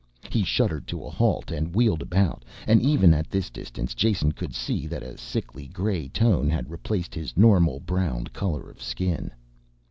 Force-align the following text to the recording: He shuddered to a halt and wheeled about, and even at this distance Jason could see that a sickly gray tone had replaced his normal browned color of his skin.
He 0.31 0.41
shuddered 0.43 0.87
to 0.87 1.03
a 1.05 1.11
halt 1.11 1.51
and 1.51 1.75
wheeled 1.75 2.01
about, 2.01 2.43
and 2.65 2.81
even 2.81 3.13
at 3.13 3.29
this 3.29 3.51
distance 3.51 3.93
Jason 3.93 4.31
could 4.31 4.55
see 4.55 4.87
that 4.87 5.03
a 5.03 5.15
sickly 5.15 5.67
gray 5.67 6.07
tone 6.07 6.49
had 6.49 6.71
replaced 6.71 7.13
his 7.13 7.37
normal 7.37 7.79
browned 7.79 8.33
color 8.33 8.67
of 8.67 8.77
his 8.77 8.85
skin. 8.87 9.29